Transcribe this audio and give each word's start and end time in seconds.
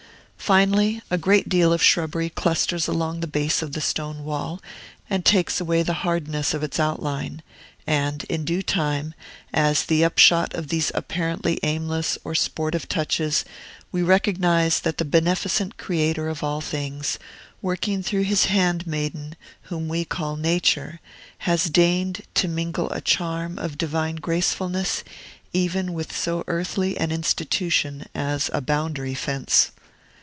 Finally, 0.51 1.01
a 1.09 1.17
great 1.17 1.47
deal 1.47 1.71
of 1.71 1.81
shrubbery 1.81 2.27
clusters 2.29 2.85
along 2.85 3.21
the 3.21 3.27
base 3.27 3.61
of 3.61 3.71
the 3.71 3.79
stone 3.79 4.25
wall, 4.25 4.61
and 5.09 5.23
takes 5.23 5.61
away 5.61 5.81
the 5.81 5.93
hardness 6.03 6.53
of 6.53 6.61
its 6.61 6.77
outline; 6.77 7.41
and 7.87 8.25
in 8.25 8.43
due 8.43 8.61
time, 8.61 9.13
as 9.53 9.85
the 9.85 10.03
upshot 10.03 10.53
of 10.53 10.67
these 10.67 10.91
apparently 10.93 11.57
aimless 11.63 12.17
or 12.25 12.35
sportive 12.35 12.89
touches, 12.89 13.45
we 13.93 14.01
recognize 14.01 14.81
that 14.81 14.97
the 14.97 15.05
beneficent 15.05 15.77
Creator 15.77 16.27
of 16.27 16.43
all 16.43 16.59
things, 16.59 17.17
working 17.61 18.03
through 18.03 18.23
his 18.23 18.45
handmaiden 18.45 19.37
whom 19.69 19.87
we 19.87 20.03
call 20.03 20.35
Nature, 20.35 20.99
has 21.37 21.69
deigned 21.69 22.23
to 22.33 22.49
mingle 22.49 22.91
a 22.91 22.99
charm 22.99 23.57
of 23.57 23.77
divine 23.77 24.17
gracefulness 24.17 25.01
even 25.53 25.93
with 25.93 26.13
so 26.13 26.43
earthly 26.47 26.97
an 26.97 27.09
institution 27.09 28.05
as 28.13 28.49
a 28.51 28.59
boundary 28.59 29.15
fence. 29.15 29.71